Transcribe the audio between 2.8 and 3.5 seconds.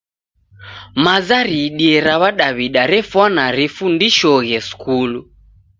refwana